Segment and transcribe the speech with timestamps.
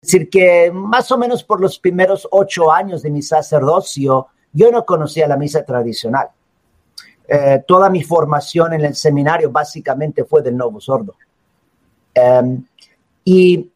[0.00, 4.84] decir que más o menos por los primeros ocho años de mi sacerdocio, yo no
[4.84, 6.28] conocía la misa tradicional.
[7.26, 11.14] Eh, toda mi formación en el seminario básicamente fue del Novo Sordo.
[12.14, 12.64] Em,
[13.24, 13.70] y,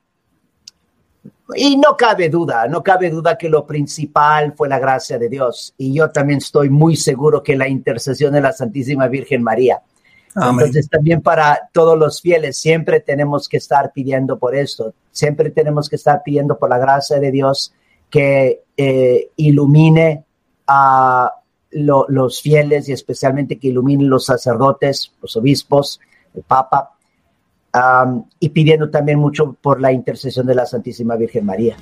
[1.55, 5.75] y no cabe duda, no cabe duda que lo principal fue la gracia de Dios.
[5.77, 9.83] Y yo también estoy muy seguro que la intercesión de la Santísima Virgen María.
[10.35, 15.89] Entonces también para todos los fieles siempre tenemos que estar pidiendo por esto, siempre tenemos
[15.89, 17.75] que estar pidiendo por la gracia de Dios
[18.09, 20.25] que eh, ilumine
[20.67, 21.33] a
[21.71, 26.01] los fieles y especialmente que ilumine los sacerdotes, los obispos,
[26.35, 26.93] el Papa,
[28.39, 31.77] y pidiendo también mucho por la intercesión de la Santísima Virgen María.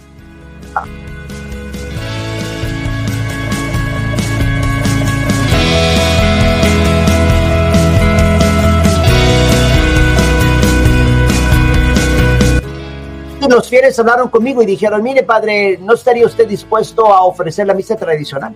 [13.55, 17.75] Los fieles hablaron conmigo y dijeron, mire padre, ¿no estaría usted dispuesto a ofrecer la
[17.75, 18.55] misa tradicional?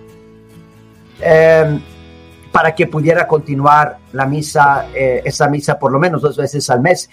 [1.19, 1.81] Em,
[2.51, 6.81] para que pudiera continuar la misa, eh, esa misa por lo menos dos veces al
[6.81, 7.09] mes.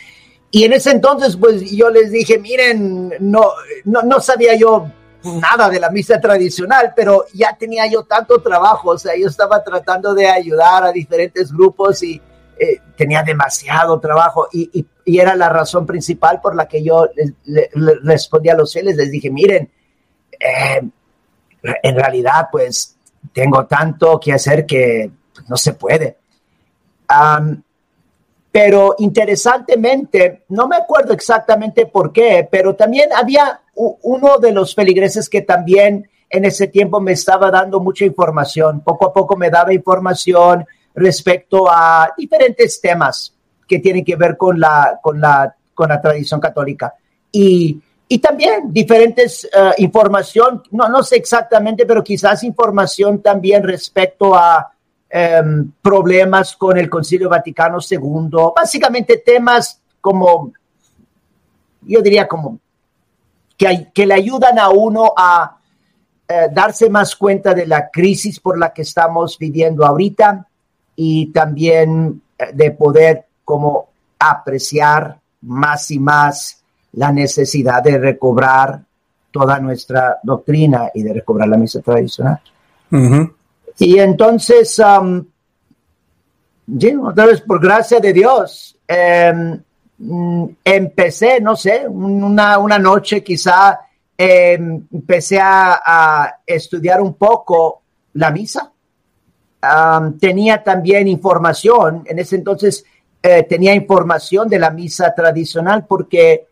[0.50, 3.50] Y en ese entonces, pues yo les dije, miren, no,
[3.84, 4.86] no, no sabía yo
[5.24, 9.62] nada de la misa tradicional, pero ya tenía yo tanto trabajo, o sea, yo estaba
[9.62, 12.20] tratando de ayudar a diferentes grupos y
[12.58, 17.08] eh, tenía demasiado trabajo y, era la razón principal por la que yo
[17.44, 17.70] le,
[18.02, 19.70] respondí a los fieles, les dije, miren,
[20.38, 20.82] eh,
[21.82, 22.96] en realidad pues
[23.32, 25.10] tengo tanto que hacer que
[25.48, 26.18] no se puede.
[28.50, 35.28] pero interesantemente, no me acuerdo exactamente por qué, pero también había uno de los feligreses
[35.28, 38.82] que también en ese tiempo me estaba dando mucha información.
[38.82, 43.34] Poco a poco me daba información, respecto a diferentes temas
[43.66, 46.94] que tienen que ver con la, con la, con la tradición católica.
[47.30, 47.80] Y,
[48.12, 54.70] y también diferentes uh, información, no, no sé exactamente, pero quizás información también respecto a
[55.42, 60.52] um, problemas con el Concilio Vaticano II, básicamente temas como,
[61.80, 62.58] yo diría como,
[63.56, 65.56] que, que le ayudan a uno a
[66.28, 70.46] uh, darse más cuenta de la crisis por la que estamos viviendo ahorita
[70.96, 73.88] y también eh, de poder como
[74.18, 78.80] apreciar más y más la necesidad de recobrar
[79.30, 82.40] toda nuestra doctrina y de recobrar la misa tradicional.
[83.78, 85.24] Y entonces, um,
[87.04, 89.60] otra vez por gracia de Dios, em,
[90.64, 93.80] empecé, no sé, una, una noche quizá
[94.16, 97.82] em, empecé a, a, estudiar un poco
[98.14, 98.70] la misa.
[100.20, 102.84] Tenía también información, en ese entonces
[103.22, 106.48] eh, tenía información de la misa tradicional porque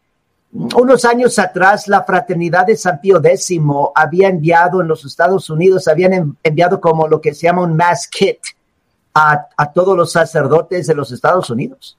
[0.53, 3.51] unos años atrás la fraternidad de San Pío X
[3.95, 8.09] había enviado en los Estados Unidos, habían enviado como lo que se llama un mass
[8.09, 8.39] kit
[9.15, 11.97] a, todos los sacerdotes de los Estados Unidos.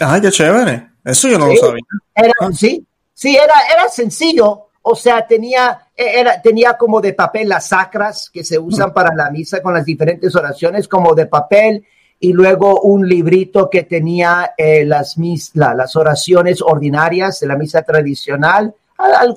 [0.00, 0.90] Ah, qué chévere.
[1.04, 1.82] Eso yo no lo sabía.
[2.14, 4.66] Era, sí, sí, era, era sencillo.
[4.82, 9.14] O sea, tenía, e, era, tenía como de papel las sacras que se usan para
[9.14, 11.84] la misa con las diferentes oraciones, como de papel,
[12.20, 17.82] y luego un librito que tenía eh, las, mis, las oraciones ordinarias de la misa
[17.82, 18.74] tradicional,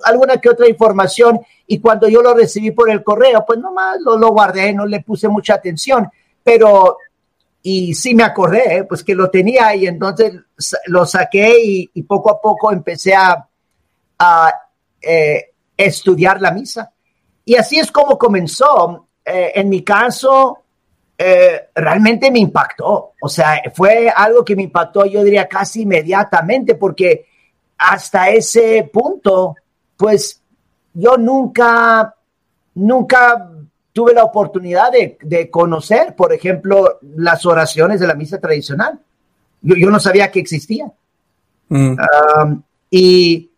[0.03, 1.39] alguna que otra información.
[1.66, 4.99] Y cuando yo lo recibí por el correo, pues nomás lo, lo guardé, no le
[4.99, 6.09] puse mucha atención,
[6.44, 6.97] pero
[7.66, 10.33] y sí me acordé, pues que lo tenía y entonces
[10.88, 11.55] lo saqué
[11.94, 13.47] y, poco a poco empecé a,
[15.01, 16.91] eh, estudiar la misa.
[17.45, 19.07] Y así es como comenzó.
[19.25, 20.62] Eh, en mi caso,
[21.18, 23.13] eh, realmente me impactó.
[23.22, 27.25] O sea, fue algo que me impactó, yo diría, casi inmediatamente, porque
[27.78, 29.56] hasta ese punto,
[29.97, 30.41] pues
[30.94, 32.16] yo nunca,
[32.75, 33.51] nunca
[33.91, 39.00] tuve la oportunidad de, conocer, por ejemplo, las oraciones de la misa tradicional.
[39.62, 40.91] Yo, no sabía que existían.
[41.69, 41.95] Mm.
[42.91, 43.50] y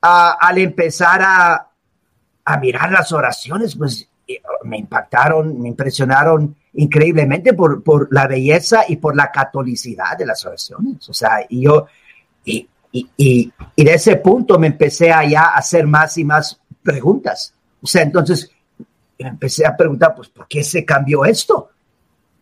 [0.00, 1.70] al empezar a,
[2.60, 4.08] mirar las oraciones, pues
[4.62, 10.44] me impactaron, me impresionaron increíblemente por, por, la belleza y por la catolicidad de las
[10.44, 11.08] oraciones.
[11.08, 11.86] O sea, y yo,
[12.44, 17.54] y, y, y, de ese punto me empecé a ya hacer más y más preguntas.
[17.82, 18.50] O sea, entonces
[19.18, 21.70] empecé a preguntar, pues, ¿por qué se cambió esto?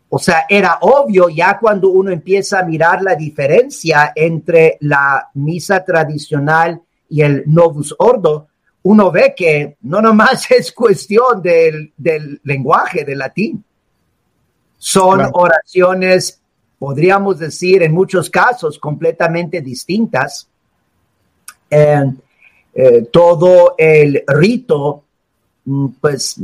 [0.08, 5.84] O sea, era obvio ya cuando uno empieza a mirar la diferencia entre la misa
[5.84, 8.48] tradicional y el Novus Ordo,
[8.84, 11.92] uno ve que no nomás es cuestión del,
[12.44, 13.64] lenguaje, del latín.
[14.86, 16.38] Son oraciones,
[16.78, 20.46] podríamos decir, en muchos casos completamente distintas.
[21.70, 25.04] eh, todo el rito,
[25.64, 26.36] mm, pues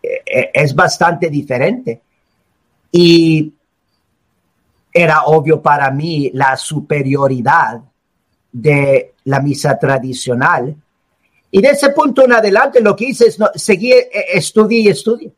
[0.00, 2.00] eh, es bastante diferente.
[2.92, 3.52] Y
[4.92, 7.82] era obvio para mí la superioridad
[8.52, 10.76] de la misa tradicional.
[11.50, 13.92] Y de ese punto en adelante lo que hice es no, seguí,
[14.32, 15.32] estudié y estudié.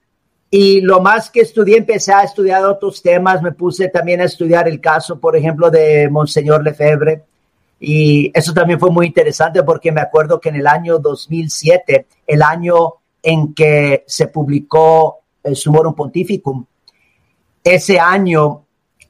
[0.51, 4.69] Y lo más que estudié, empecé a estudiar otros temas, me puse también a estudiar
[4.69, 7.25] el caso, por ejemplo, de Monseñor Lefebvre.
[7.81, 12.43] Y eso también fue muy interesante porque me acuerdo que en el año 2007, el
[12.43, 16.65] año en que se publicó el Sumorum Pontificum,
[17.63, 18.67] ese año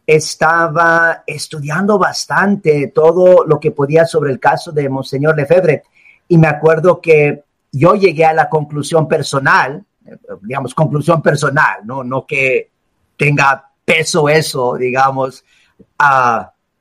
[0.07, 5.83] estaba estudiando bastante todo lo que podía sobre el caso de Monseñor Lefebvre.
[6.29, 7.43] Y me acuerdo que
[7.73, 9.85] yo llegué a la conclusión personal,
[10.43, 12.71] digamos, conclusión personal, no, no que
[13.17, 15.45] tenga peso eso, digamos,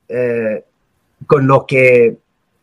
[0.08, 0.64] eh,
[1.26, 2.18] con lo que,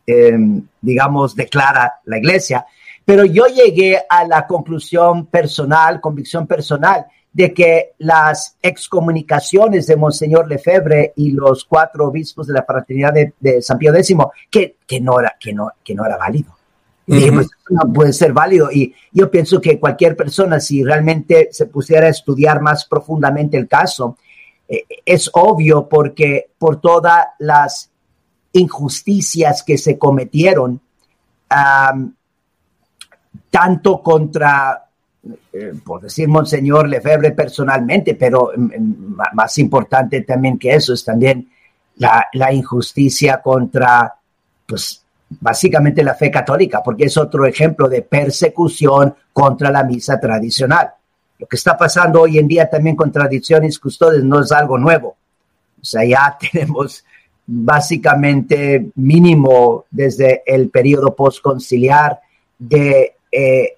[0.05, 2.65] em, digamos, declara la iglesia.
[3.05, 10.47] Pero yo llegué a la conclusión personal, convicción personal, de que las excomunicaciones de Monseñor
[10.47, 14.15] Lefebvre y los cuatro obispos de la fraternidad de, San Pío X,
[14.51, 16.52] que, que, no era, que, no, que no era válido.
[17.05, 18.71] Pues, no puede ser válido.
[18.71, 23.67] Y yo pienso que cualquier persona, si realmente se pusiera a estudiar más profundamente el
[23.67, 24.17] caso,
[24.67, 27.89] eh, es obvio porque por todas las
[28.53, 30.79] injusticias que se cometieron,
[33.49, 34.85] tanto contra,
[35.51, 41.03] eh, por decir Monseñor Lefebvre personalmente, pero mm, mm, más importante también que eso es
[41.03, 41.49] también
[41.97, 44.15] la, la injusticia contra,
[44.65, 45.02] pues,
[45.39, 50.91] básicamente la fe católica, porque es otro ejemplo de persecución contra la misa tradicional.
[51.39, 55.15] Lo que está pasando hoy en día también con tradiciones custodes no es algo nuevo.
[55.81, 57.03] O sea, ya tenemos
[57.45, 62.19] básicamente mínimo desde el periodo postconciliar
[62.57, 63.77] de eh,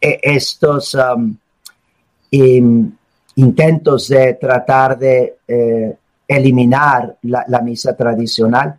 [0.00, 1.36] eh, estos um,
[3.34, 5.96] intentos de tratar de eh,
[6.26, 8.78] eliminar la misa tradicional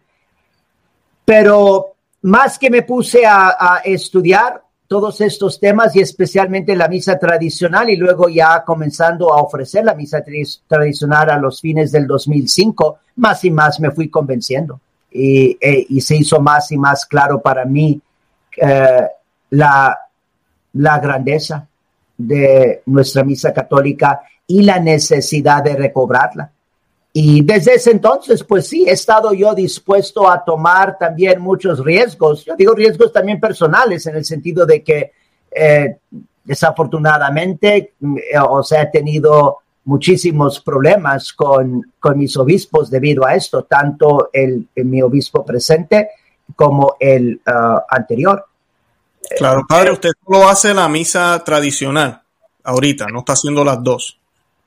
[1.29, 1.93] pero
[2.23, 7.97] más que me puse a, estudiar todos estos temas y especialmente la misa tradicional y
[7.97, 10.23] luego ya comenzando a ofrecer la misa
[10.67, 14.81] tradicional a los fines del 2005, más y más me fui convenciendo
[15.11, 18.01] y, e, se hizo más y más claro para mí
[18.59, 19.07] eh,
[19.51, 19.99] la,
[20.73, 21.67] la grandeza
[22.17, 26.51] de nuestra misa católica y la necesidad de recobrarla.
[27.21, 32.45] Y desde ese entonces, pues sí, he estado yo dispuesto a tomar también muchos riesgos.
[32.45, 35.11] Yo digo riesgos también personales en el sentido de que
[35.51, 35.97] eh,
[36.45, 43.63] desafortunadamente, eh, o sea, he tenido muchísimos problemas con, con, mis obispos debido a esto,
[43.63, 46.11] tanto el, mi obispo presente
[46.55, 48.45] como el uh, anterior.
[49.37, 52.21] Claro, padre, usted solo hace la misa tradicional
[52.63, 54.17] ahorita, no está haciendo las dos.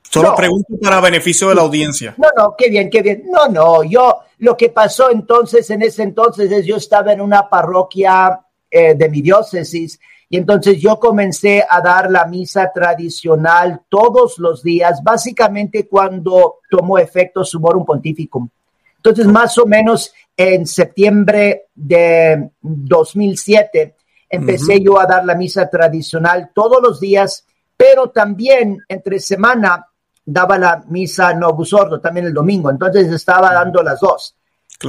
[0.09, 2.13] Solo pregunto para beneficio de la audiencia.
[2.17, 3.23] No, no, qué bien, qué bien.
[3.25, 7.49] No, no, yo lo que pasó entonces, en ese entonces, es yo estaba en una
[7.49, 8.39] parroquia
[8.69, 14.63] eh, de mi diócesis y entonces yo comencé a dar la misa tradicional todos los
[14.63, 18.49] días, básicamente cuando tomó efecto Sumorum Pontificum.
[18.97, 23.95] Entonces, más o menos en septiembre de 2007,
[24.29, 27.45] empecé yo a dar la misa tradicional todos los días,
[27.77, 29.85] pero también entre semana
[30.25, 34.35] daba la misa Novus Ordo también el domingo, entonces estaba dando las dos.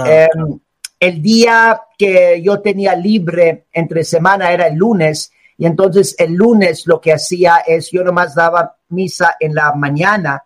[0.05, 0.59] Em,
[0.99, 6.87] el día que yo tenía libre entre semana era el lunes, y entonces el lunes
[6.87, 10.43] lo que hacía es yo nomás daba misa en la mañana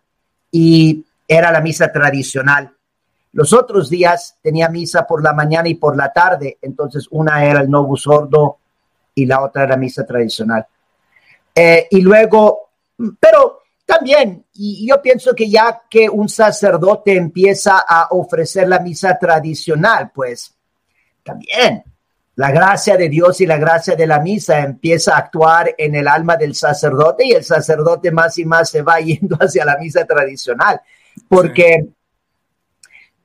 [0.50, 2.70] y era la misa tradicional.
[3.32, 7.60] Los otros días tenía misa por la mañana y por la tarde, entonces una era
[7.60, 8.58] el Novus Ordo
[9.14, 10.66] y la otra era misa tradicional.
[11.54, 12.70] Eh, y luego,
[13.18, 13.57] pero
[13.98, 20.10] también, y yo pienso que ya que un sacerdote empieza a ofrecer la misa tradicional,
[20.14, 20.54] pues
[21.22, 21.82] también
[22.36, 26.06] la gracia de Dios y la gracia de la misa empieza a actuar en el
[26.06, 30.04] alma del sacerdote y el sacerdote más y más se va yendo hacia la misa
[30.04, 30.80] tradicional.
[31.28, 31.88] Porque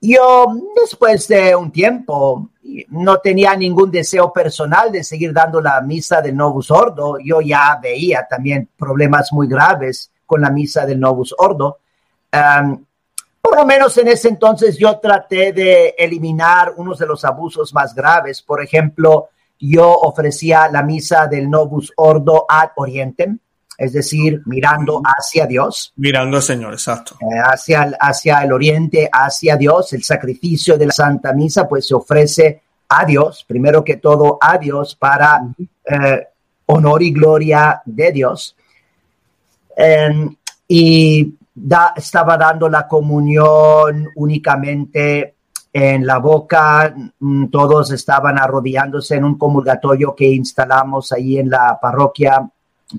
[0.02, 0.48] yo
[0.82, 2.50] después de un tiempo
[2.90, 7.18] no tenía ningún deseo personal de seguir dando la misa del Novus Ordo.
[7.24, 11.80] Yo ya veía también problemas muy graves con la misa del Novus Ordo.
[13.42, 17.94] por lo menos en ese entonces yo traté de eliminar unos de los abusos más
[17.94, 18.42] graves.
[18.42, 23.40] Por ejemplo, yo ofrecía la misa del Novus Ordo ad Orientem,
[23.78, 25.94] es decir, mirando hacia Dios.
[25.96, 27.16] Mirando al Señor, exacto.
[27.22, 29.94] Eh, hacia, hacia el oriente, hacia Dios.
[29.94, 34.58] El sacrificio de la Santa Misa pues se ofrece a Dios, primero que todo a
[34.58, 35.42] Dios para
[35.86, 36.28] eh,
[36.68, 38.56] honor y gloria de Dios.
[40.68, 41.38] Y
[41.96, 45.36] estaba dando la comunión únicamente
[45.72, 51.80] en la boca, mm, todos estaban arrodillándose en un comulgatorio que instalamos ahí en la
[51.82, 52.48] parroquia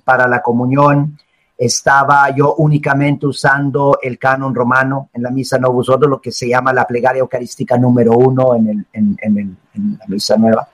[0.03, 1.17] para la comunión.
[1.57, 6.49] Estaba yo únicamente usando el canon romano en la misa Novus Ordo, lo que se
[6.49, 10.69] llama la plegaria eucarística número uno en, el, en, en, en la misa nueva.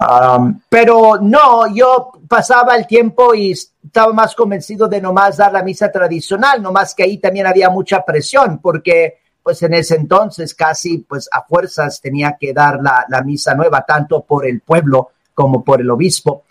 [0.00, 5.62] Um, pero no, yo pasaba el tiempo y estaba más convencido de nomás dar la
[5.62, 10.98] misa tradicional, nomás que ahí también había mucha presión, porque pues en ese entonces casi
[10.98, 15.62] pues a fuerzas tenía que dar la, la misa nueva, tanto por el pueblo como
[15.62, 16.44] por el obispo.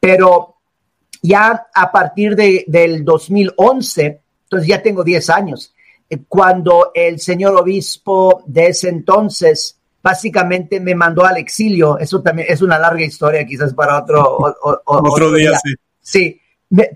[0.00, 0.56] Pero
[1.22, 5.74] ya a partir de, del 2011, entonces ya tengo 10 años,
[6.08, 12.48] eh, cuando el señor obispo de ese entonces básicamente me mandó al exilio, eso también
[12.50, 14.38] es una larga historia quizás para otro,
[14.84, 15.74] otro, día, día, sí.
[16.00, 16.40] Sí,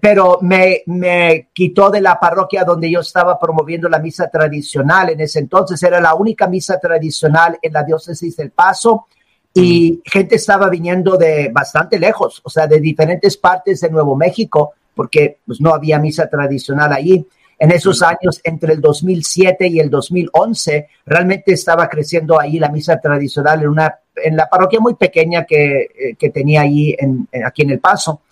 [0.01, 5.11] pero me, me, quitó de la parroquia donde yo estaba promoviendo la misa tradicional.
[5.11, 9.07] En ese entonces era la única misa tradicional en la diócesis del Paso
[9.55, 10.11] y mm.
[10.11, 15.39] gente estaba viniendo de bastante lejos, o sea, de diferentes partes de Nuevo México, porque
[15.47, 17.27] pues, no había misa tradicional allí.
[17.63, 23.01] En esos años, entre el 2007 y el 2011, realmente estaba creciendo ahí la misa
[23.01, 27.63] tradicional en, una, en la parroquia muy pequeña que, eh, que tenía ahí en, aquí
[27.63, 28.23] en El Paso.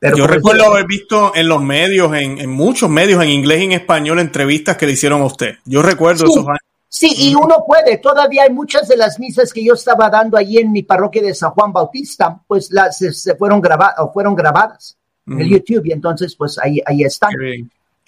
[0.00, 4.20] Yo recuerdo haber visto en los medios, en, muchos medios, en inglés y en español,
[4.20, 5.56] entrevistas que le hicieron a usted.
[5.66, 6.60] Yo recuerdo esos años.
[6.88, 7.98] Sí, y uno puede.
[7.98, 11.34] Todavía hay muchas de las misas que yo estaba dando allí en mi parroquia de
[11.34, 15.92] San Juan Bautista, pues las se, fueron grabadas o fueron grabadas en el YouTube y
[15.92, 17.32] entonces pues ahí, ahí están.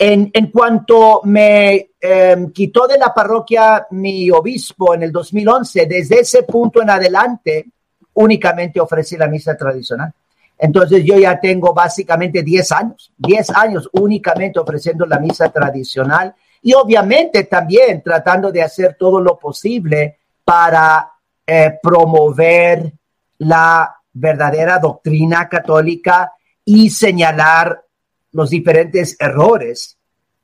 [0.02, 6.44] En, cuanto me em, quitó de la parroquia mi obispo en el 2011, desde ese
[6.44, 7.66] punto en adelante
[8.14, 10.10] únicamente ofrecí la misa tradicional.
[10.56, 16.72] Entonces yo ya tengo básicamente 10 años, 10 años únicamente ofreciendo la misa tradicional y
[16.72, 21.12] obviamente también tratando de hacer todo lo posible para
[21.46, 22.90] eh, promover
[23.36, 26.32] la verdadera doctrina católica
[26.64, 27.84] y señalar
[28.32, 29.96] los diferentes errores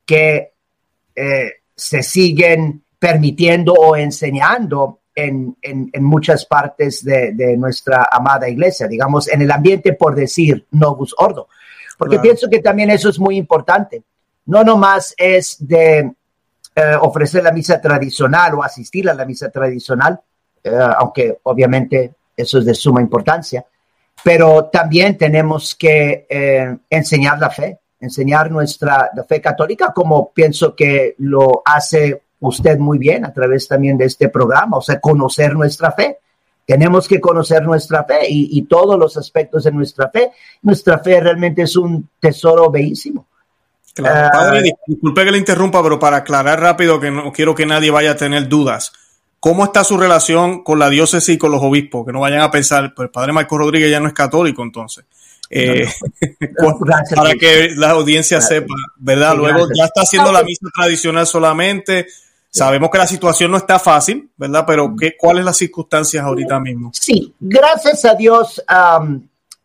[0.04, 0.52] que
[1.14, 9.28] eh, se siguen permitiendo o enseñando en, en, muchas partes de, nuestra amada iglesia, digamos,
[9.28, 11.48] en el ambiente, por decir, novus ordo.
[11.96, 14.02] Porque pienso que también eso es muy importante.
[14.44, 16.12] No nomás es de
[16.74, 20.20] eh, ofrecer la misa tradicional o asistir a la misa tradicional,
[20.62, 23.64] eh, aunque obviamente eso es de suma importancia,
[24.22, 31.14] pero también tenemos que eh, enseñar la fe, enseñar nuestra fe católica, como pienso que
[31.18, 35.92] lo hace usted muy bien a través también de este programa, o sea, conocer nuestra
[35.92, 36.18] fe.
[36.66, 40.32] Tenemos que conocer nuestra fe y, todos los aspectos de nuestra fe.
[40.62, 43.26] Nuestra fe realmente es un tesoro bellísimo.
[43.94, 44.30] Claro.
[44.32, 48.10] Padre, disculpe que le interrumpa, pero para aclarar rápido que no quiero que nadie vaya
[48.10, 48.92] a tener dudas.
[49.40, 52.04] ¿Cómo está su relación con la diócesis y con los obispos?
[52.06, 55.04] Que no vayan a pensar, pues el padre Marco Rodríguez ya no es católico entonces.
[55.48, 55.88] Eh,
[57.14, 59.36] para que la audiencia sepa, ¿verdad?
[59.36, 62.06] Luego ya está haciendo la misa tradicional solamente,
[62.56, 64.64] Sabemos que la situación no está fácil, ¿verdad?
[64.66, 66.90] Pero ¿qué, ¿cuáles las circunstancias ahorita mismo?
[66.94, 68.64] Sí, gracias a Dios,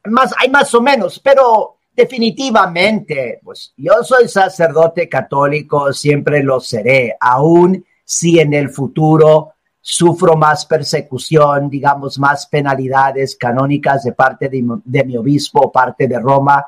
[0.03, 7.15] más, hay más o menos, pero definitivamente, pues yo soy sacerdote católico, siempre lo seré,
[7.17, 15.03] aún si en el futuro sufro más persecución, digamos, más penalidades canónicas de parte de,
[15.03, 16.65] mi obispo, parte de Roma.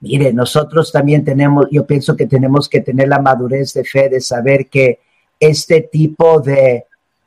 [0.00, 4.20] Mire, nosotros también tenemos, yo pienso que tenemos que tener la madurez de fe de
[4.20, 5.00] saber que
[5.38, 6.84] este tipo de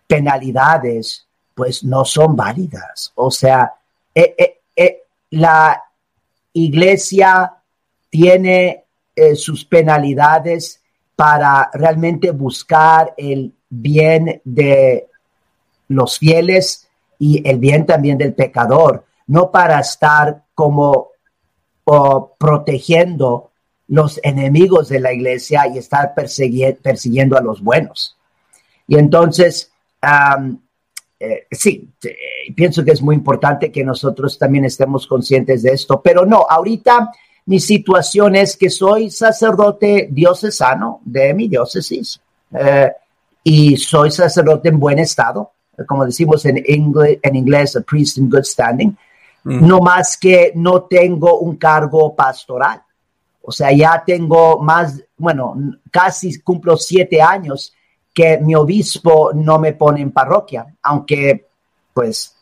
[0.07, 1.25] penalidades
[1.55, 3.11] pues no son válidas.
[3.15, 3.73] O sea,
[4.13, 5.81] eh, eh, eh, la
[6.53, 7.53] iglesia
[8.09, 8.83] tiene
[9.35, 10.81] sus penalidades
[11.15, 15.07] para realmente buscar el bien de
[15.93, 16.87] los fieles
[17.19, 21.09] y el bien también del pecador, no para estar como
[22.37, 23.51] protegiendo
[23.87, 28.17] los enemigos de la iglesia y estar persiguiendo a los buenos.
[28.87, 29.71] Y entonces,
[31.19, 31.89] eh, sí,
[32.55, 37.11] pienso que es muy importante que nosotros también estemos conscientes de esto, pero no, ahorita
[37.45, 42.19] mi situación es que soy sacerdote diocesano de mi diócesis
[42.53, 42.91] eh,
[43.43, 45.52] y soy sacerdote en buen estado,
[45.87, 48.95] como decimos en, en inglés, a priest in good standing,
[49.43, 49.67] mm.
[49.67, 52.81] no más que no tengo un cargo pastoral.
[53.41, 55.55] O sea, ya tengo más, bueno,
[55.91, 57.73] casi cumplo siete años
[58.13, 61.47] que mi obispo no me pone en parroquia, aunque
[61.93, 62.35] pues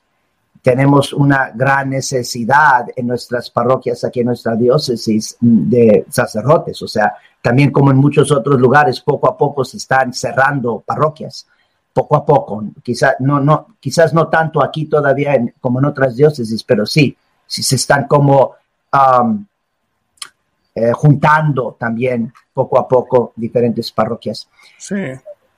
[0.61, 6.81] tenemos una gran necesidad en nuestras parroquias, aquí en nuestra diócesis, de sacerdotes.
[6.83, 11.47] O sea, también como en muchos otros lugares, poco a poco se están cerrando parroquias,
[11.93, 12.63] poco a poco.
[12.83, 17.63] Quizás no, no, quizás no tanto aquí todavía como en otras diócesis, pero sí, sí
[17.63, 18.55] se están como
[18.93, 19.45] um,
[20.73, 24.47] eh, juntando también poco a poco diferentes parroquias.
[24.77, 24.95] Sí.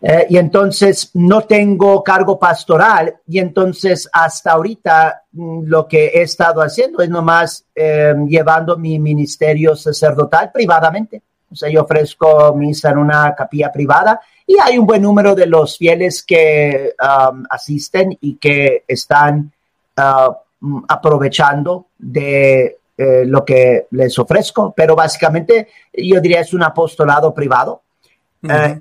[0.06, 6.24] Eh, y entonces no tengo cargo pastoral y entonces hasta ahorita mm, lo que he
[6.24, 11.22] estado haciendo es nomás eh, llevando mi ministerio sacerdotal privadamente.
[11.50, 14.20] O sea, yo ofrezco misa en una capilla privada
[14.54, 19.52] y hay un buen número de los fieles que um, asisten y que están
[19.98, 27.34] uh, aprovechando de eh, lo que les ofrezco, pero básicamente yo diría es un apostolado
[27.34, 27.82] privado.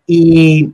[0.07, 0.71] y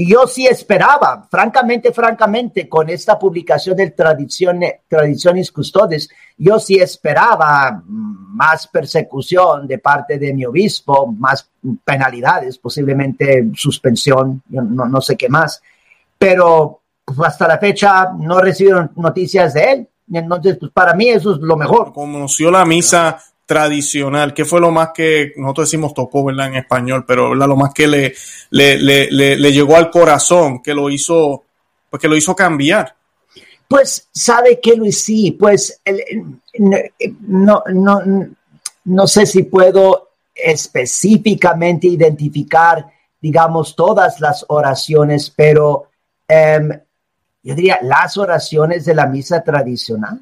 [0.00, 7.82] y yo sí esperaba, francamente, francamente, con esta publicación del Tradiciones Custodes, yo sí esperaba
[7.86, 11.50] más persecución de parte de mi obispo, más
[11.84, 15.60] penalidades, posiblemente suspensión, no, no sé qué más.
[16.16, 19.88] Pero pues, hasta la fecha no recibieron noticias de él.
[20.10, 21.92] Entonces, pues para mí eso es lo mejor.
[21.92, 24.32] Conoció la misa tradicional?
[24.32, 26.46] ¿Qué fue lo más que nosotros decimos tocó, ¿verdad?
[26.46, 28.14] En español, pero lo más que le,
[28.50, 31.42] le, le, llegó al corazón, que lo hizo,
[31.90, 32.94] pues lo hizo cambiar?
[33.66, 35.02] Pues, ¿sabe qué, Luis?
[35.02, 35.82] Sí, pues
[37.26, 38.02] no, no,
[38.84, 42.86] no sé si puedo específicamente identificar,
[43.20, 45.88] digamos, todas las oraciones, pero
[46.28, 46.70] em,
[47.42, 50.20] yo diría las oraciones de la misa tradicional.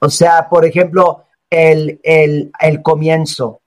[0.00, 3.60] O sea, por ejemplo, el, el, el comienzo.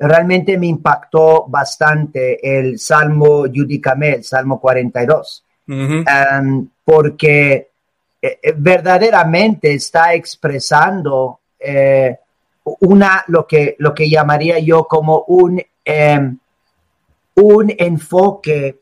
[0.00, 7.70] Realmente me impactó bastante el Salmo Yudicame, el Salmo 42, um, porque
[8.20, 12.16] eh, eh, verdaderamente está expresando eh,
[12.80, 16.38] una, lo que, lo que llamaría yo como un, em,
[17.34, 18.80] un enfoque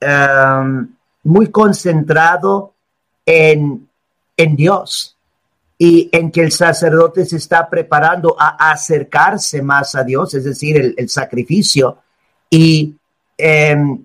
[0.00, 2.74] em, muy concentrado
[3.26, 3.88] en,
[4.36, 5.13] en Dios
[5.84, 10.94] y en que el sacerdote se está preparando a acercarse más a Dios, es decir,
[10.96, 11.98] el, sacrificio
[12.48, 12.94] y
[13.36, 14.02] em,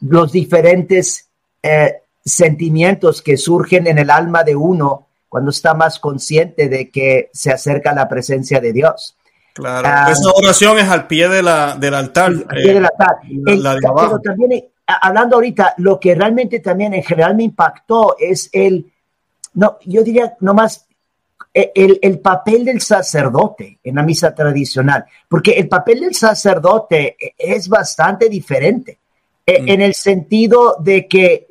[0.00, 1.28] los diferentes
[1.62, 7.30] eh, sentimientos que surgen en el alma de uno cuando está más consciente de que
[7.32, 9.16] se acerca a la presencia de Dios.
[9.52, 12.32] Claro, ah, esa oración es al pie de la, del altar.
[12.48, 13.18] Al pie del altar.
[13.44, 18.92] pero también, eh, hablando ahorita, lo que realmente también en general me impactó es el
[19.56, 20.86] no, yo diría nomás
[21.52, 27.16] e, el, el, papel del sacerdote en la misa tradicional, porque el papel del sacerdote
[27.36, 28.98] es bastante diferente,
[29.44, 29.68] e, mm.
[29.68, 31.46] en el sentido de que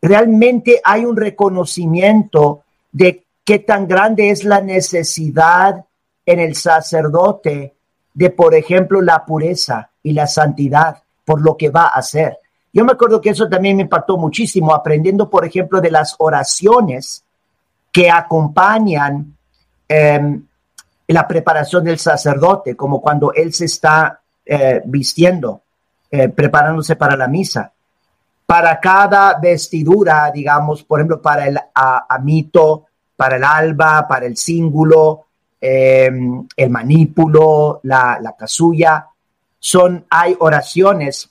[0.00, 5.84] realmente hay un reconocimiento de qué tan grande es la necesidad
[6.24, 7.74] en el sacerdote
[8.14, 12.38] de, por ejemplo, la pureza y la santidad por lo que va a hacer.
[12.72, 17.23] Yo me acuerdo que eso también me impactó muchísimo, aprendiendo, por ejemplo, de las oraciones
[17.94, 19.36] que acompañan
[19.86, 20.44] em,
[21.06, 25.60] la preparación del sacerdote, como cuando él se está eh, vistiendo,
[26.10, 27.70] eh, preparándose para la misa.
[28.46, 35.26] Para cada vestidura, digamos, por ejemplo, para el amito, para el alba, para el cíngulo,
[35.60, 39.06] em, el manípulo, la, la casulla,
[39.60, 41.30] son, hay oraciones.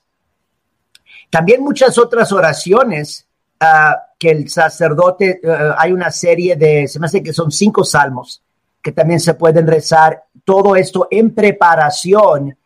[1.30, 3.28] También muchas otras oraciones
[3.66, 7.86] Ah, que el sacerdote, eh, hay una serie de, se me hace que son cinco
[7.86, 8.42] salmos
[8.82, 12.58] que también se pueden rezar, todo esto en preparación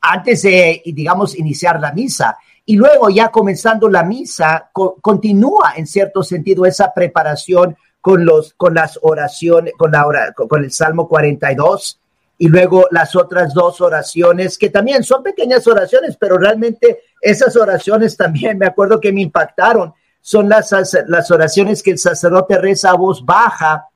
[0.00, 2.38] antes de, digamos, iniciar la misa.
[2.64, 8.72] Y luego ya comenzando la misa, continúa en cierto sentido esa preparación con, los, con
[8.74, 12.00] las oraciones, con, la con el Salmo 42
[12.38, 18.16] y luego las otras dos oraciones que también son pequeñas oraciones, pero realmente esas oraciones
[18.16, 19.94] también me acuerdo que me impactaron.
[20.20, 20.74] Son las,
[21.06, 23.88] las oraciones que el sacerdote reza a voz baja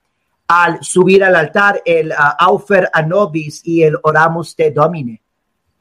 [0.48, 5.20] al subir al altar, el uh, Aufer Anobis y el Oramus Te Domine.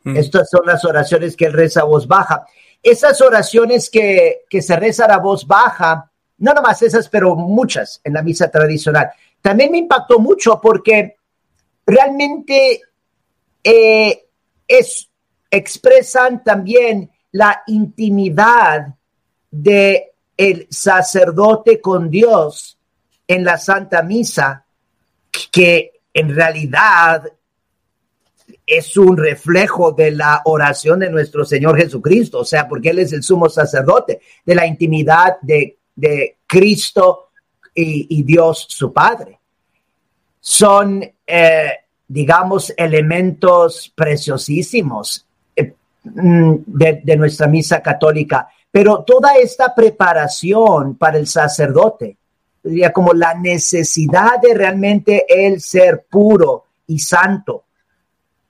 [0.03, 0.17] Mm.
[0.17, 2.45] Estas son las oraciones que él reza a voz baja.
[2.81, 8.13] Esas oraciones que, que se rezan a voz baja, no nomás esas, pero muchas en
[8.13, 9.11] la misa tradicional.
[9.41, 11.17] También me impactó mucho porque
[11.85, 12.81] realmente
[13.63, 14.25] eh,
[14.67, 15.09] es,
[15.49, 18.95] expresan también la intimidad
[19.49, 22.77] de el sacerdote con Dios
[23.27, 24.65] en la Santa Misa,
[25.51, 27.31] que en realidad
[28.65, 33.13] es un reflejo de la oración de nuestro Señor Jesucristo, o sea, porque Él es
[33.13, 37.29] el sumo sacerdote, de la intimidad de, de Cristo
[37.73, 39.39] y, Dios su Padre.
[40.39, 41.71] Son, eh,
[42.07, 45.25] digamos, elementos preciosísimos
[46.03, 52.17] mm, de, nuestra misa católica, pero toda esta preparación para el sacerdote,
[52.63, 57.63] diría como la necesidad de realmente él ser puro y santo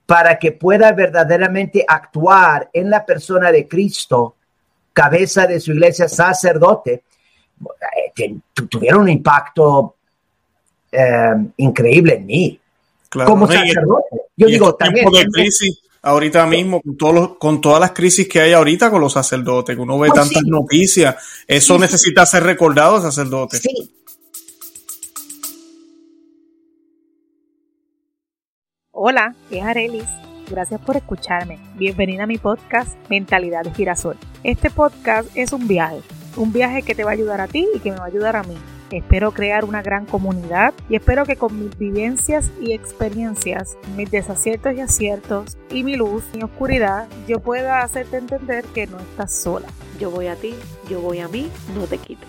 [0.05, 4.35] para que pueda verdaderamente actuar en la persona de Cristo,
[4.91, 7.03] cabeza de su iglesia, sacerdote,
[8.17, 8.35] eh,
[8.69, 9.95] tuvieron un impacto
[10.91, 12.59] eh, increíble en mí.
[13.09, 14.21] Como sacerdote.
[14.35, 15.07] Yo digo, también.
[16.01, 19.81] Ahorita mismo, con, todos con todas las crisis que hay ahorita con los sacerdotes, que
[19.81, 21.15] uno ve tantas noticias,
[21.47, 23.57] eso necesita ser recordado, sacerdote.
[23.57, 23.91] Sí.
[28.91, 30.05] Hola, es Arelis.
[30.49, 31.59] Gracias por escucharme.
[31.75, 34.17] Bienvenida a mi podcast Mentalidad de Girasol.
[34.43, 36.01] Este podcast es un viaje
[36.37, 38.35] un viaje que te va a ayudar a ti y que me va a ayudar
[38.35, 38.55] a mí.
[38.91, 44.73] Espero crear una gran comunidad y espero que con mis vivencias y experiencias, mis desaciertos
[44.73, 49.67] y aciertos y mi luz y oscuridad, yo pueda hacerte entender que no estás sola.
[49.97, 50.55] Yo voy a ti,
[50.89, 52.27] yo voy a mí, no te quites.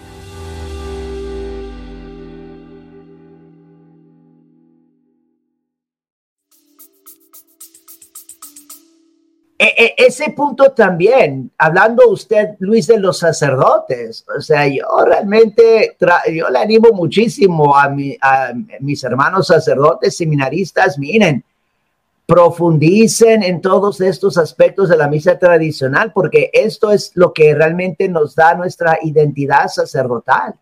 [9.62, 15.96] E, e, ese punto también, hablando usted, Luis, de los sacerdotes, o sea, yo realmente,
[16.34, 17.88] yo le animo muchísimo a,
[18.80, 21.44] mis hermanos sacerdotes, seminaristas, miren,
[22.26, 28.08] profundicen en todos estos aspectos de la misa tradicional, porque esto es lo que realmente
[28.08, 30.54] nos da nuestra identidad sacerdotal.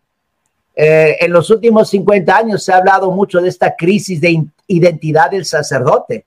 [0.75, 5.31] Eh, en los últimos 50 años se ha hablado mucho de esta crisis de identidad
[5.31, 6.25] del sacerdote.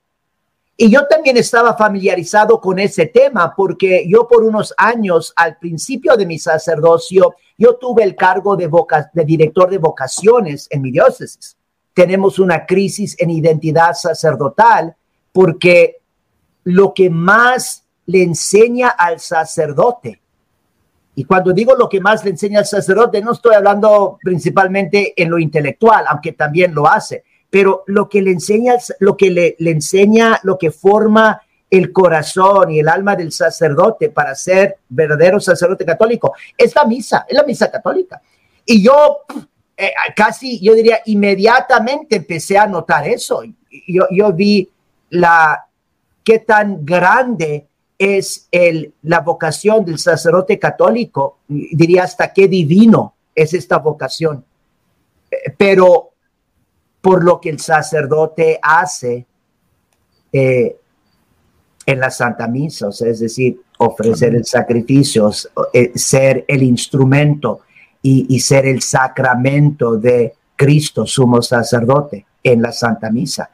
[0.76, 6.16] Y yo también estaba familiarizado con ese tema porque yo por unos años, al principio
[6.16, 8.68] de mi sacerdocio, yo tuve el cargo de,
[9.12, 11.56] de director de vocaciones en mi diócesis.
[11.92, 14.96] Tenemos una crisis en identidad sacerdotal
[15.32, 15.98] porque
[16.64, 20.20] lo que más le enseña al sacerdote,
[21.14, 25.30] y cuando digo lo que más le enseña al sacerdote, no estoy hablando principalmente en
[25.30, 27.22] lo intelectual, aunque también lo hace,
[27.54, 31.40] pero lo que le enseña, lo que le, enseña, lo que forma
[31.70, 37.24] el corazón y el alma del sacerdote para ser verdadero sacerdote católico es la misa,
[37.28, 38.20] es la misa católica.
[38.66, 39.20] Y yo
[39.76, 43.44] eh, casi, yo diría, inmediatamente empecé a notar eso.
[43.86, 44.68] Yo, yo vi
[45.10, 45.64] la,
[46.24, 53.54] qué tan grande es el, la vocación del sacerdote católico, diría hasta qué divino es
[53.54, 54.44] esta vocación.
[55.30, 56.13] Eh, pero
[57.04, 59.26] por lo que el sacerdote hace
[60.32, 60.74] eh,
[61.84, 65.30] en la Santa Misa, es decir, ofrecer el sacrificio,
[65.74, 67.60] eh, ser el instrumento
[68.00, 73.50] y, ser el sacramento de Cristo, sumo sacerdote, en la Santa Misa.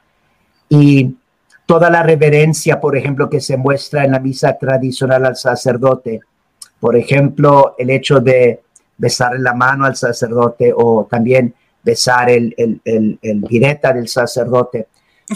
[0.68, 1.16] Y
[1.66, 6.20] toda la reverencia, por ejemplo, que se muestra en la misa tradicional al sacerdote,
[6.78, 8.62] por ejemplo, el hecho de
[8.96, 14.88] besarle la mano al sacerdote o también besar el, el, el, el del sacerdote.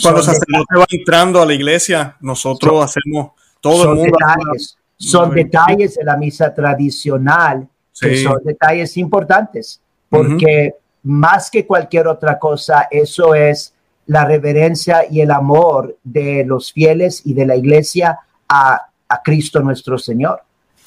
[0.03, 4.17] Cuando el sacerdote va entrando a la iglesia, nosotros hacemos todo el mundo.
[4.19, 12.09] Detalles, son detalles de la misa tradicional que son detalles importantes, porque más que cualquier
[12.09, 13.73] otra cosa, eso es
[14.07, 19.61] la reverencia y el amor de los fieles y de la iglesia a, a Cristo
[19.61, 20.43] nuestro Señor.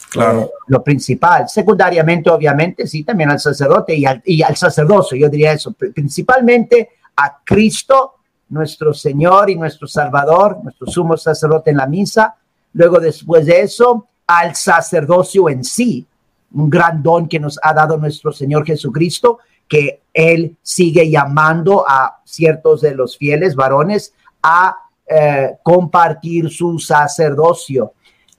[0.10, 0.42] Claro.
[0.42, 1.50] Eh, lo principal.
[1.50, 8.14] Secundariamente, obviamente, sí, también al sacerdote y al, sacerdocio, yo diría eso, principalmente a Cristo,
[8.50, 12.36] nuestro Señor y nuestro Salvador, nuestro sumo sacerdote en la misa.
[12.74, 16.06] Luego, después de eso, al sacerdocio en sí,
[16.54, 22.22] un gran don que nos ha dado nuestro Señor Jesucristo, que Él sigue llamando a
[22.24, 27.94] ciertos de los fieles varones a eh, compartir su sacerdocio.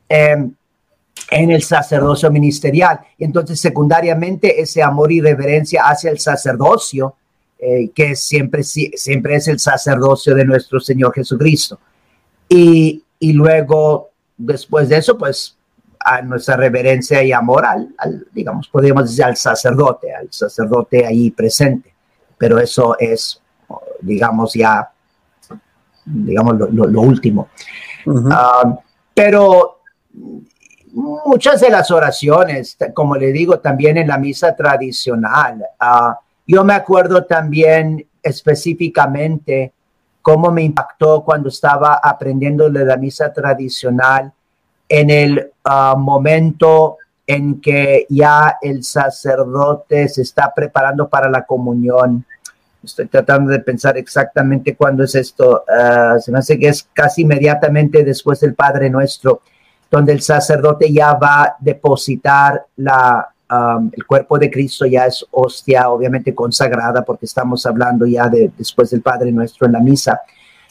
[0.08, 0.48] Eh,
[1.30, 3.00] en el sacerdocio ministerial.
[3.18, 7.14] Entonces, secundariamente, ese amor y reverencia hacia el sacerdocio,
[7.58, 11.78] eh, que siempre, siempre es el sacerdocio de nuestro Señor Jesucristo.
[12.48, 15.58] Y, y luego, después de eso, pues,
[16.00, 17.94] a nuestra reverencia y amor al,
[18.32, 21.92] digamos, podríamos decir al sacerdote, al sacerdote ahí presente.
[22.38, 23.42] Pero eso es,
[24.00, 24.90] digamos, ya,
[26.04, 27.48] digamos, lo, último.
[28.30, 28.78] Ah,
[29.12, 29.80] pero
[30.92, 35.64] muchas de las oraciones, como le digo, también en la misa tradicional.
[35.78, 39.72] Ah, yo me acuerdo también específicamente
[40.22, 44.32] cómo me impactó cuando estaba aprendiendo de la misa tradicional
[44.88, 52.24] en el ah, momento en que ya el sacerdote se está preparando para la comunión.
[52.82, 55.64] Estoy tratando de pensar exactamente cuándo es esto.
[55.68, 59.42] Ah, se me hace que es casi inmediatamente después del Padre Nuestro,
[59.90, 63.28] donde el sacerdote ya va a depositar la,
[63.92, 68.90] el cuerpo de Cristo, ya es hostia, obviamente consagrada, porque estamos hablando ya de después
[68.90, 70.20] del Padre Nuestro en la misa.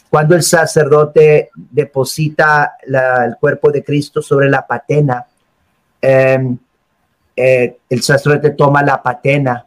[0.10, 5.26] Cuando el sacerdote deposita el cuerpo de Cristo sobre la patena,
[6.02, 6.58] Em,
[7.36, 9.66] eh, el sacerdote toma la patena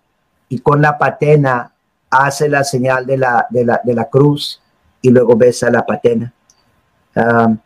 [0.48, 1.72] y con la patena
[2.10, 4.60] hace la señal de la, de la, cruz
[5.02, 6.32] y luego besa la patena.
[7.14, 7.58] Um,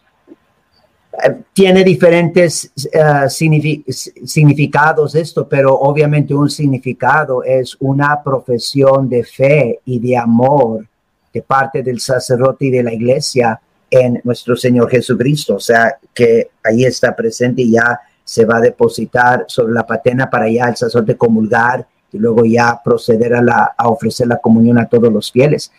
[1.53, 9.99] tiene diferentes uh, significados esto, pero obviamente un significado es una profesión de fe y
[10.01, 10.87] de amor
[11.33, 15.57] de parte del sacerdote y de la iglesia en nuestro Señor Jesucristo.
[15.57, 20.49] O sea, que ahí está presente ya se va a depositar sobre la patena para
[20.49, 24.89] ya el sacerdote comulgar y luego ya proceder a, la, a ofrecer la comunión a
[24.89, 25.71] todos los fieles.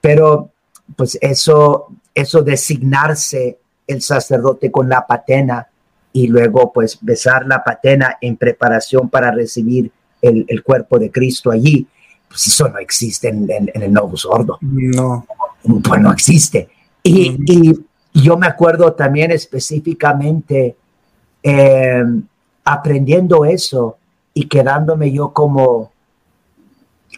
[0.00, 0.50] Pero
[0.96, 5.68] pues eso, eso designarse el sacerdote con la patena
[6.12, 9.90] y luego pues besar la patena en preparación para recibir
[10.20, 11.86] el, el cuerpo de Cristo allí,
[12.28, 14.58] pues eso no existe en, en, el Nuevo Sordo.
[14.60, 15.26] No.
[15.62, 16.68] Pues no existe.
[17.02, 17.78] Y, y
[18.14, 20.76] yo me acuerdo también específicamente
[21.42, 22.04] eh,
[22.64, 23.96] aprendiendo eso
[24.34, 25.91] y quedándome yo como,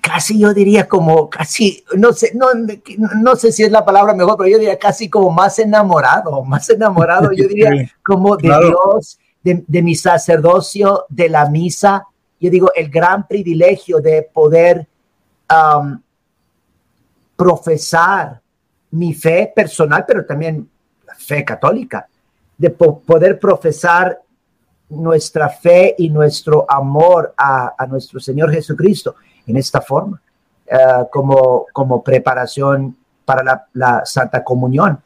[0.05, 2.49] casi yo diría como, casi, no sé, no,
[3.23, 6.69] no sé si es la palabra mejor, pero yo diría casi como más enamorado, más
[6.69, 7.71] enamorado, yo diría
[8.05, 12.07] como de Dios, de, mi sacerdocio, de la misa.
[12.39, 14.87] Yo digo, el gran privilegio de poder
[15.51, 15.99] um,
[17.35, 18.43] profesar
[18.91, 20.69] mi fe personal, pero también
[21.07, 22.07] la fe católica
[22.59, 24.21] de poder profesar
[24.91, 30.21] nuestra fe y nuestro amor a, nuestro Señor Jesucristo en esta forma,
[30.67, 30.77] eh,
[31.11, 35.01] como, como preparación para la, la, Santa Comunión.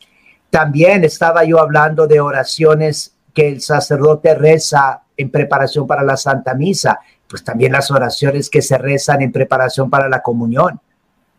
[0.50, 6.54] También estaba yo hablando de oraciones que el sacerdote reza en preparación para la Santa
[6.54, 10.80] Misa, pues también las oraciones que se rezan en preparación para la comunión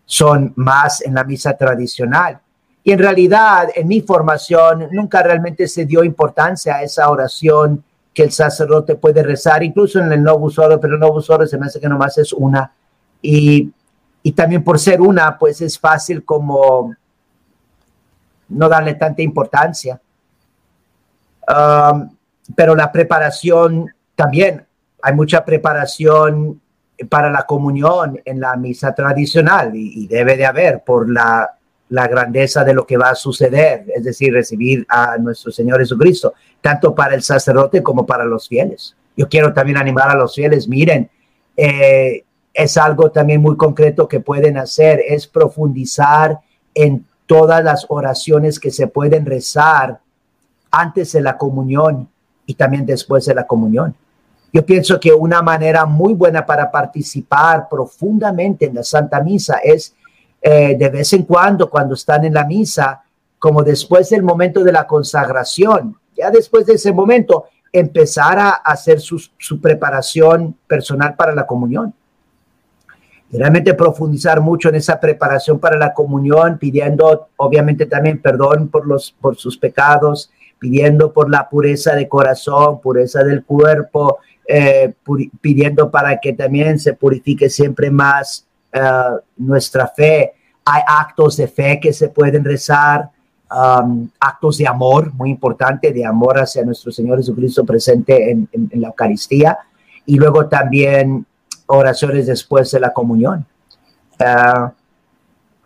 [0.06, 2.40] son más en la misa tradicional.
[2.84, 7.84] Y en realidad, en mi formación, nunca realmente se dio importancia a esa oración
[8.14, 11.58] que el sacerdote puede rezar, incluso en el Novus Ordo, pero el Novus Ordo se
[11.58, 12.72] me hace que nomás es una.
[13.21, 13.71] Y,
[14.23, 16.95] y también por ser una, pues es fácil como
[18.49, 19.99] no darle tanta importancia.
[21.47, 22.10] Um,
[22.55, 24.65] pero la preparación también,
[25.01, 26.62] hay mucha preparación
[27.08, 32.63] para la comunión en la misa tradicional y debe de haber por la la grandeza
[32.63, 37.15] de lo que va a suceder, es decir, recibir a nuestro Señor Jesucristo, tanto para
[37.15, 38.95] el sacerdote como para los fieles.
[39.17, 41.10] Yo quiero también animar a los fieles, miren,
[41.58, 42.23] eh,
[42.60, 46.39] es algo también muy concreto que pueden hacer, es profundizar
[46.74, 50.00] en todas las oraciones que se pueden rezar
[50.72, 52.10] antes de la comunión
[52.45, 53.95] y también después de la comunión.
[54.52, 59.95] Yo pienso que una manera muy buena para participar profundamente en la Santa Misa es
[60.41, 63.04] eh, de vez en cuando, cuando están en la misa,
[63.38, 69.00] como después del momento de la consagración, ya después de ese momento, empezar a hacer
[69.00, 69.30] su,
[69.62, 71.93] preparación personal para la comunión.
[73.32, 79.15] Realmente profundizar mucho en esa preparación para la comunión, pidiendo obviamente también perdón por, los,
[79.22, 84.94] por sus pecados, pidiendo por la pureza de corazón, pureza del cuerpo, eh,
[85.42, 88.82] pidiendo para que también se purifique siempre más eh,
[89.38, 90.34] nuestra fe.
[90.65, 93.10] Hay actos de fe que se pueden rezar,
[93.52, 98.88] um, actos de amor, muy importante, de amor hacia nuestro Señor Jesucristo presente en, la
[98.88, 99.58] Eucaristía.
[100.06, 101.26] Y luego también
[101.69, 103.45] oraciones después de la comunión.
[104.19, 104.69] Uh,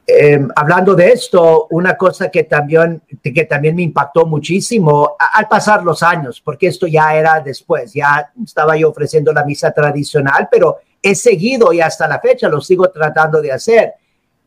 [0.05, 5.83] em, hablando de esto, una cosa que también, que también me impactó muchísimo al pasar
[5.83, 10.79] los años, porque esto ya era después, ya estaba yo ofreciendo la misa tradicional, pero
[11.01, 13.93] he seguido y hasta la fecha lo sigo tratando de hacer.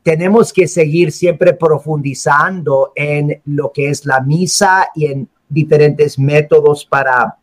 [0.03, 6.85] Tenemos que seguir siempre profundizando en lo que es la misa y en diferentes métodos
[6.85, 7.35] para,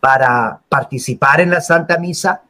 [0.00, 2.42] para participar en la Santa Misa.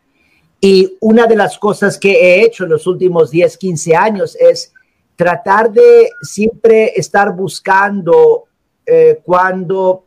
[0.60, 4.72] Y una de las cosas que he hecho en los últimos 10, 15 años es
[5.14, 8.44] tratar de siempre estar buscando
[8.84, 10.04] eh, cuando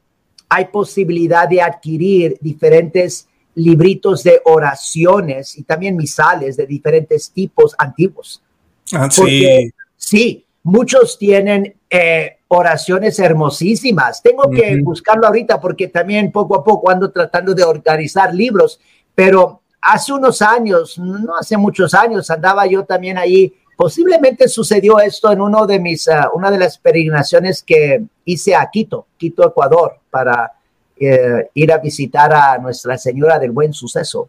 [0.48, 8.42] hay posibilidad de adquirir diferentes libritos de oraciones y también misales de diferentes tipos antiguos.
[8.94, 9.72] Ah, sí.
[9.96, 14.22] sí, muchos tienen eh, oraciones hermosísimas.
[14.22, 18.80] Tengo que buscarlo ahorita porque también poco a poco ando tratando de organizar libros,
[19.16, 23.54] pero hace unos años, no hace muchos años, andaba yo también ahí.
[23.78, 28.70] Posiblemente sucedió esto en uno de mis, ah, una de las peregrinaciones que hice a
[28.70, 30.52] Quito, Quito, Ecuador, para
[31.00, 34.28] eh, ir a visitar a Nuestra Señora del Buen Suceso.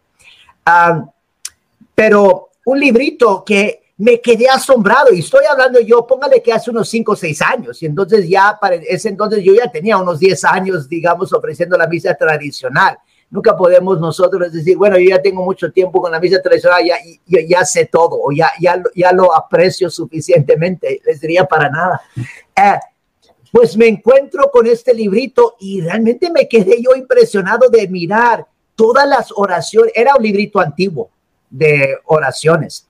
[0.67, 1.05] Ah,
[1.95, 6.89] pero un librito que me quedé asombrado y estoy hablando yo, póngale que hace unos
[6.89, 10.45] 5 o 6 años y entonces ya para ese entonces yo ya tenía unos 10
[10.45, 12.99] años, digamos, ofreciendo la misa tradicional
[13.31, 16.97] nunca podemos nosotros decir, bueno, yo ya tengo mucho tiempo con la misa tradicional, ya,
[17.27, 22.01] ya, ya sé todo, o ya, ya, ya lo aprecio suficientemente, les diría para nada.
[22.17, 22.79] Eh,
[23.53, 29.07] pues me encuentro con este librito y realmente me quedé yo impresionado de mirar todas
[29.07, 31.11] las oraciones, era un librito antiguo
[31.49, 32.87] de oraciones.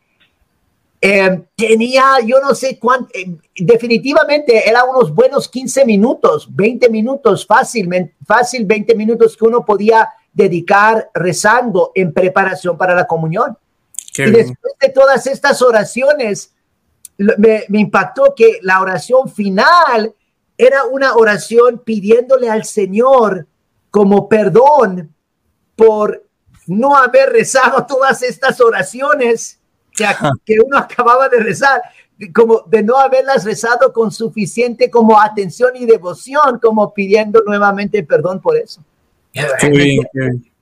[1.02, 7.46] Eh, tenía, yo no sé cuánto, eh, definitivamente era unos buenos 15 minutos, 20 minutos,
[7.46, 7.88] fácil,
[8.26, 13.56] fácil 20 minutos que uno podía dedicar rezando en preparación para la comunión.
[14.16, 16.52] y después de todas estas oraciones,
[17.16, 20.14] me, impactó que la oración final
[20.56, 23.46] era una oración pidiéndole al Señor
[23.90, 25.14] como perdón
[25.76, 26.26] por
[26.66, 29.59] no haber rezado todas estas oraciones
[30.08, 31.80] que, que uno acababa de rezar,
[32.34, 38.40] como de no haberlas rezado con suficiente como atención y devoción, como pidiendo nuevamente perdón
[38.40, 38.82] por eso.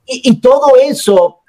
[0.05, 1.39] Y, todo eso,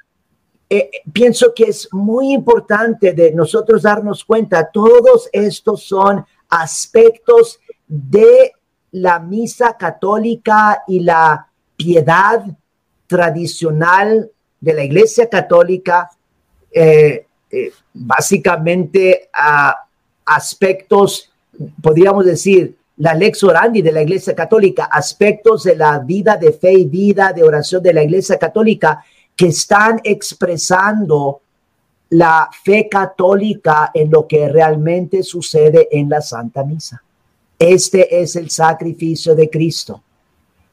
[0.68, 8.52] eh, pienso que es muy importante de nosotros darnos cuenta, todos estos son aspectos de
[8.92, 12.44] la misa católica y la piedad
[13.06, 16.10] tradicional de la Iglesia Católica,
[16.70, 19.84] eh, eh, básicamente a
[20.24, 21.30] aspectos,
[21.82, 26.72] podríamos decir, la lex orandi de la Iglesia Católica, aspectos de la vida de fe
[26.72, 29.02] y vida de oración de la Iglesia Católica
[29.34, 31.40] que están expresando
[32.10, 37.02] la fe católica en lo que realmente sucede en la Santa Misa.
[37.58, 40.02] Este es el sacrificio de Cristo.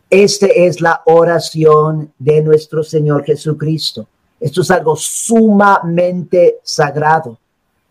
[0.10, 4.08] Este es la oración de nuestro Señor Jesucristo.
[4.40, 7.38] Esto es algo sumamente sagrado.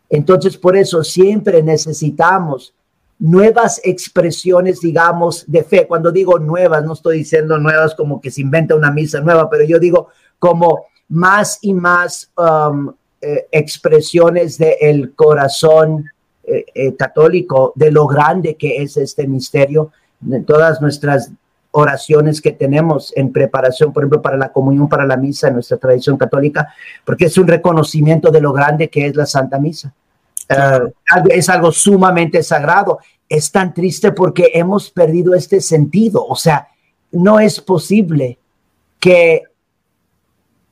[0.09, 2.73] Entonces, por eso siempre necesitamos
[3.19, 5.87] nuevas expresiones, digamos, de fe.
[5.87, 9.65] Cuando digo nuevas, no estoy diciendo nuevas como que se inventa una misa nueva, pero
[9.65, 16.05] yo digo como más y más um, eh, expresiones del corazón
[16.45, 21.31] eh, eh, católico, de lo grande que es este misterio, de todas nuestras
[21.77, 25.77] oraciones que tenemos en preparación, por ejemplo, para la comunión, para la misa, en nuestra
[25.77, 26.73] tradición católica,
[27.05, 29.93] porque es un reconocimiento de lo grande que es la Santa Misa.
[30.49, 30.93] Eh,
[31.31, 32.99] es algo sumamente sagrado.
[33.29, 36.25] Es tan triste porque hemos perdido este sentido.
[36.25, 36.69] O sea,
[37.12, 38.39] no es posible
[38.99, 39.43] que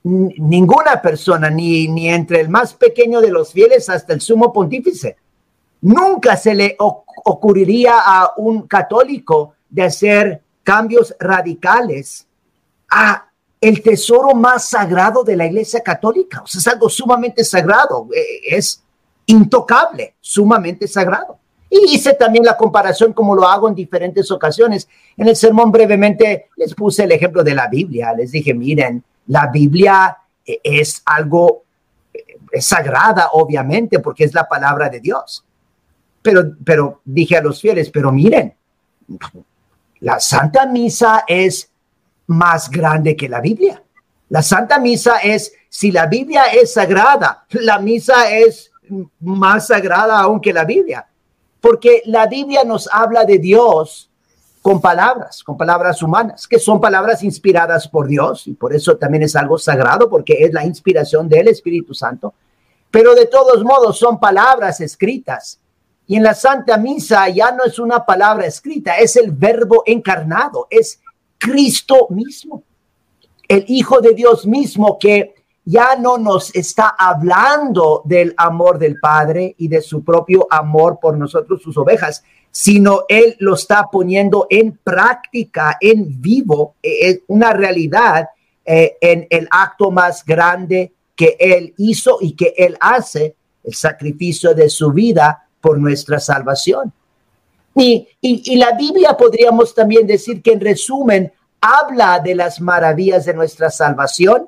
[0.04, 5.16] ninguna persona, ni, ni entre el más pequeño de los fieles hasta el sumo pontífice,
[5.82, 12.26] nunca se le ocurriría a un católico de hacer cambios radicales
[12.90, 13.28] a
[13.60, 16.42] el tesoro más sagrado de la iglesia católica.
[16.42, 18.08] O sea, es algo sumamente sagrado.
[18.14, 18.84] Eh, es,
[19.26, 21.38] intocable, sumamente sagrado.
[21.70, 24.88] Y hice también la comparación como lo hago en diferentes ocasiones.
[25.16, 28.12] En el sermón brevemente les puse el ejemplo de la Biblia.
[28.16, 31.64] Les dije, miren, la Biblia eh, es algo
[32.12, 35.44] eh, sagrada, obviamente, porque es la palabra de Dios.
[36.22, 38.54] Pero, pero dije a los fieles, pero miren,
[40.00, 41.70] la Santa Misa es
[42.26, 43.82] más grande que la Biblia.
[44.28, 48.70] La Santa Misa es, si la Biblia es sagrada, la misa es
[49.20, 51.06] más sagrada aún que la Biblia,
[51.60, 54.10] porque la Biblia nos habla de Dios
[54.62, 59.22] con palabras, con palabras humanas, que son palabras inspiradas por Dios, y por eso también
[59.22, 62.34] es algo sagrado, porque es la inspiración del Espíritu Santo,
[62.90, 65.58] pero de todos modos son palabras escritas.
[66.06, 70.66] Y en la Santa Misa ya no es una palabra escrita, es el verbo encarnado,
[70.70, 71.00] es
[71.38, 72.62] Cristo mismo,
[73.48, 79.54] el Hijo de Dios mismo que ya no nos está hablando del amor del Padre
[79.56, 84.76] y de su propio amor por nosotros, sus ovejas, sino Él lo está poniendo en
[84.76, 88.28] práctica, en vivo, e, es una realidad
[88.64, 94.54] eh, en el acto más grande que Él hizo y que Él hace, el sacrificio
[94.54, 96.92] de su vida por nuestra salvación.
[97.74, 103.32] Y, y la Biblia podríamos también decir que en resumen habla de las maravillas de
[103.32, 104.46] nuestra salvación,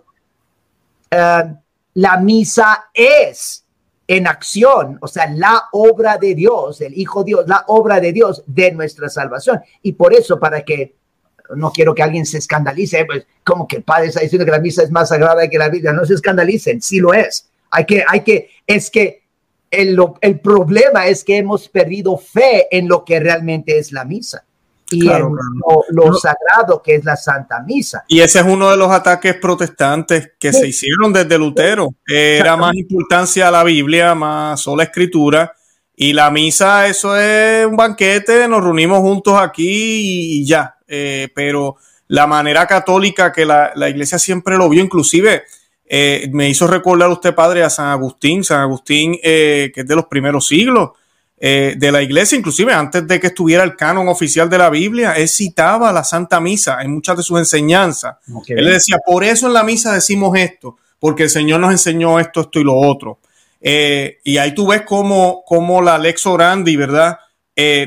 [1.10, 1.54] eh,
[1.94, 3.64] la misa es
[4.06, 8.44] en acción, o sea, la obra de Dios, el Hijo Dios, la obra de Dios
[8.46, 9.62] de nuestra salvación.
[9.80, 10.94] Y por eso, para que
[11.54, 14.60] no quiero que alguien se escandalice, pues como que el Padre está diciendo que la
[14.60, 17.48] misa es más sagrada que la Biblia, no se escandalicen, sí lo es.
[17.70, 19.22] Hay que, hay que, es que
[19.70, 24.44] el, el problema es que hemos perdido fe en lo que realmente es la misa
[24.90, 25.22] y en
[25.90, 28.04] Lo, sagrado que es la Santa Misa.
[28.08, 31.88] Y ese es uno de los ataques protestantes que se hicieron desde Lutero.
[32.06, 35.52] Era más importancia a la Biblia, más sola escritura.
[35.96, 40.76] Y la misa, eso es un banquete, nos reunimos juntos aquí y ya.
[40.86, 41.76] Eh, pero
[42.08, 45.44] la manera católica que la, iglesia siempre lo vio, inclusive
[45.88, 49.94] eh, me hizo recordar usted, padre, a San Agustín, San Agustín, eh, que es de
[49.94, 50.90] los primeros siglos
[51.38, 55.12] eh, de la iglesia, inclusive antes de que estuviera el canon oficial de la Biblia,
[55.12, 58.16] él citaba la Santa Misa en muchas de sus enseñanzas.
[58.48, 62.40] Él decía, por eso en la misa decimos esto, porque el Señor nos enseñó esto,
[62.40, 63.20] esto y lo otro.
[63.60, 67.18] Y ahí tú ves cómo, cómo la Lex Orandi, ¿verdad?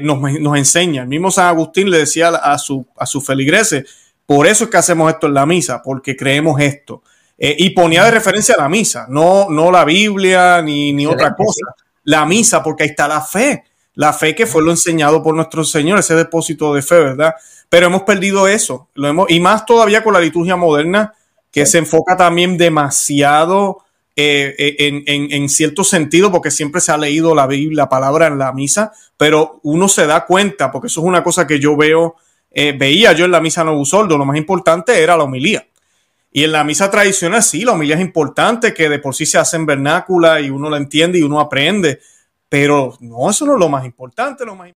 [0.01, 1.01] Nos, nos, enseña.
[1.01, 3.85] El mismo San Agustín le decía a, su, a sus feligreses,
[4.25, 7.01] por eso es que hacemos esto en la misa, porque creemos esto.
[7.41, 11.73] Y ponía de referencia la misa, no, no la Biblia ni, ni otra cosa.
[12.03, 13.63] La misa, porque ahí está la fe,
[13.95, 17.35] la fe que fue lo enseñado por nuestro Señor, ese depósito de fe, ¿verdad?
[17.69, 21.13] Pero hemos perdido eso, lo hemos, y más todavía con la liturgia moderna,
[21.51, 23.83] que se enfoca también demasiado
[24.15, 28.37] eh, eh, en, cierto sentido, porque siempre se ha leído la Biblia, la palabra en
[28.37, 32.15] la misa, pero uno se da cuenta, porque eso es una cosa que yo veo,
[32.51, 35.65] eh, veía yo en la misa no Soldo, lo más importante era la homilía.
[36.31, 39.37] Y en la misa tradicional sí, la homilía es importante, que de por sí se
[39.37, 41.99] hace en vernácula y uno la entiende y uno aprende,
[42.47, 44.69] pero no, eso no es lo más importante, lo más